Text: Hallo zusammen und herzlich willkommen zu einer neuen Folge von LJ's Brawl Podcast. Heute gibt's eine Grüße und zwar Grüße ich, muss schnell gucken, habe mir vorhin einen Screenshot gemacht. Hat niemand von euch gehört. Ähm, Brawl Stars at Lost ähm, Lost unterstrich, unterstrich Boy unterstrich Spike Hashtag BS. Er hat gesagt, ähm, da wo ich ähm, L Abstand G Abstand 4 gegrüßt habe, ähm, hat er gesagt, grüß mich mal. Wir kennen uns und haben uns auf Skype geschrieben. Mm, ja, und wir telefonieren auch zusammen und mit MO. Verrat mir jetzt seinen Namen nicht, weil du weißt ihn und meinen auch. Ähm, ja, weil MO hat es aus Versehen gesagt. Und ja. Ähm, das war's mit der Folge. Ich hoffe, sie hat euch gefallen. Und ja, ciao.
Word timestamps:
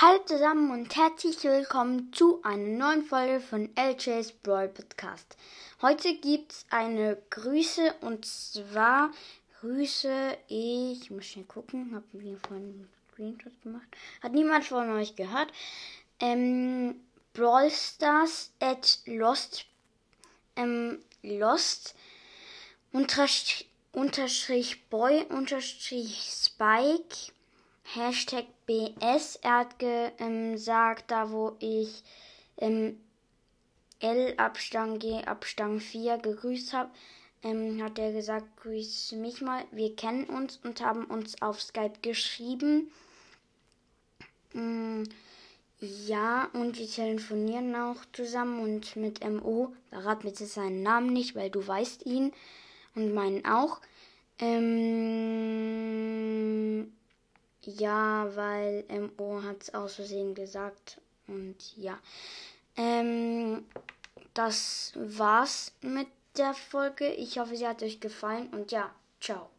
Hallo 0.00 0.20
zusammen 0.24 0.70
und 0.70 0.94
herzlich 0.94 1.42
willkommen 1.42 2.12
zu 2.12 2.40
einer 2.44 2.68
neuen 2.68 3.02
Folge 3.02 3.40
von 3.40 3.68
LJ's 3.76 4.30
Brawl 4.30 4.68
Podcast. 4.68 5.36
Heute 5.82 6.14
gibt's 6.14 6.64
eine 6.70 7.20
Grüße 7.30 7.96
und 8.02 8.24
zwar 8.24 9.10
Grüße 9.58 10.38
ich, 10.46 11.10
muss 11.10 11.26
schnell 11.26 11.46
gucken, 11.46 11.96
habe 11.96 12.04
mir 12.12 12.38
vorhin 12.46 12.66
einen 12.66 12.88
Screenshot 13.10 13.60
gemacht. 13.60 13.88
Hat 14.22 14.34
niemand 14.34 14.66
von 14.66 14.88
euch 14.92 15.16
gehört. 15.16 15.52
Ähm, 16.20 17.00
Brawl 17.32 17.68
Stars 17.68 18.52
at 18.60 19.00
Lost 19.06 19.66
ähm, 20.54 21.00
Lost 21.24 21.96
unterstrich, 22.92 23.68
unterstrich 23.90 24.88
Boy 24.90 25.26
unterstrich 25.28 26.22
Spike 26.22 27.32
Hashtag 27.94 28.44
BS. 28.66 29.36
Er 29.36 29.60
hat 29.60 29.78
gesagt, 29.78 30.20
ähm, 30.20 31.06
da 31.08 31.30
wo 31.30 31.56
ich 31.58 32.02
ähm, 32.58 33.00
L 34.00 34.34
Abstand 34.36 35.00
G 35.00 35.24
Abstand 35.24 35.82
4 35.82 36.18
gegrüßt 36.18 36.74
habe, 36.74 36.90
ähm, 37.42 37.82
hat 37.82 37.98
er 37.98 38.12
gesagt, 38.12 38.44
grüß 38.58 39.12
mich 39.12 39.40
mal. 39.40 39.64
Wir 39.70 39.96
kennen 39.96 40.24
uns 40.24 40.60
und 40.62 40.82
haben 40.82 41.04
uns 41.06 41.40
auf 41.40 41.62
Skype 41.62 42.00
geschrieben. 42.02 42.90
Mm, 44.52 45.04
ja, 45.80 46.50
und 46.52 46.78
wir 46.78 46.88
telefonieren 46.88 47.74
auch 47.74 48.04
zusammen 48.12 48.60
und 48.60 48.96
mit 48.96 49.26
MO. 49.26 49.72
Verrat 49.88 50.24
mir 50.24 50.30
jetzt 50.30 50.46
seinen 50.52 50.82
Namen 50.82 51.14
nicht, 51.14 51.34
weil 51.34 51.48
du 51.48 51.66
weißt 51.66 52.04
ihn 52.04 52.34
und 52.94 53.14
meinen 53.14 53.46
auch. 53.46 53.80
Ähm, 54.40 55.57
ja, 57.62 58.34
weil 58.34 58.84
MO 58.88 59.42
hat 59.42 59.62
es 59.62 59.74
aus 59.74 59.96
Versehen 59.96 60.34
gesagt. 60.34 61.00
Und 61.26 61.56
ja. 61.76 61.98
Ähm, 62.76 63.64
das 64.34 64.92
war's 64.94 65.72
mit 65.82 66.08
der 66.36 66.54
Folge. 66.54 67.08
Ich 67.12 67.38
hoffe, 67.38 67.56
sie 67.56 67.66
hat 67.66 67.82
euch 67.82 68.00
gefallen. 68.00 68.48
Und 68.48 68.70
ja, 68.70 68.90
ciao. 69.20 69.50